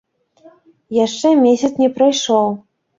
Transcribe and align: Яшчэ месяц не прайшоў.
Яшчэ 1.05 1.35
месяц 1.45 1.71
не 1.85 1.93
прайшоў. 2.01 2.55